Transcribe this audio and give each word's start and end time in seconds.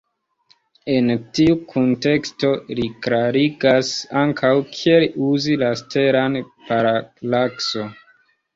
En 0.93 1.09
tiu 1.39 1.57
kunteksto 1.73 2.49
li 2.79 2.87
klarigas 3.03 3.93
ankaŭ, 4.23 4.51
kiel 4.73 5.07
uzi 5.29 5.61
la 5.67 5.71
stelan 5.85 6.43
paralakson. 6.51 7.97